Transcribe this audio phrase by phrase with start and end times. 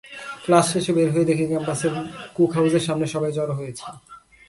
[0.45, 1.93] Class শেষে বের হয়ে দেখি ক্যাম্পাসের
[2.35, 3.85] কুক হাউসের সামনে সবাই জড়ো হয়েছে।